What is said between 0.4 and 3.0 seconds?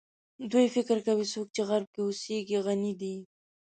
دوی فکر کوي څوک چې غرب کې اوسي غني